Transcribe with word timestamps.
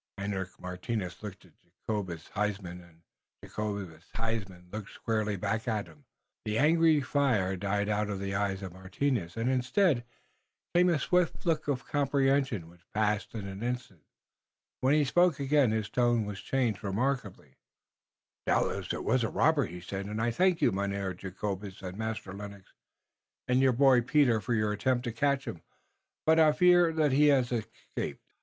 Hendrik 0.17 0.59
Martinus 0.59 1.21
looked 1.21 1.45
at 1.45 1.51
Jacobus 1.63 2.29
Huysman 2.29 2.81
and 2.83 3.03
Jacobus 3.43 4.05
Huysman 4.15 4.67
looked 4.71 4.89
squarely 4.89 5.35
back 5.35 5.67
at 5.67 5.85
him. 5.85 6.05
The 6.43 6.57
angry 6.57 7.01
fire 7.01 7.55
died 7.55 7.87
out 7.87 8.09
of 8.09 8.19
the 8.19 8.33
eyes 8.33 8.63
of 8.63 8.73
Martinus, 8.73 9.37
and 9.37 9.47
instead 9.47 10.03
came 10.73 10.89
a 10.89 10.97
swift 10.97 11.45
look 11.45 11.67
of 11.67 11.85
comprehension 11.87 12.67
which 12.67 12.81
passed 12.95 13.35
in 13.35 13.45
an 13.47 13.61
instant. 13.61 14.01
When 14.79 14.95
he 14.95 15.05
spoke 15.05 15.39
again 15.39 15.69
his 15.69 15.87
tone 15.87 16.25
was 16.25 16.41
changed 16.41 16.83
remarkably: 16.83 17.57
"Doubtless 18.47 18.91
it 18.93 19.03
was 19.03 19.23
a 19.23 19.29
robber," 19.29 19.67
he 19.67 19.81
said, 19.81 20.07
"and 20.07 20.19
I 20.19 20.31
thank 20.31 20.63
you, 20.63 20.71
Mynheer 20.71 21.13
Jacobus, 21.13 21.83
and 21.83 21.95
Master 21.95 22.33
Lennox, 22.33 22.73
and 23.47 23.59
your 23.59 23.71
boy 23.71 24.01
Peter, 24.01 24.41
for 24.41 24.55
your 24.55 24.71
attempt 24.71 25.03
to 25.03 25.11
catch 25.11 25.45
him. 25.45 25.61
But 26.25 26.39
I 26.39 26.53
fear 26.53 26.91
that 26.91 27.11
he 27.11 27.27
has 27.27 27.51
escaped." 27.51 28.25